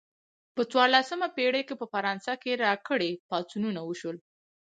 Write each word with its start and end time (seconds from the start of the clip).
په 0.55 0.61
څوارلسمه 0.71 1.27
پیړۍ 1.37 1.61
کې 1.67 1.75
په 1.81 1.85
فرانسه 1.93 2.31
کې 2.43 2.59
راکري 2.65 3.11
پاڅونونه 3.29 3.81
وشول. 3.83 4.17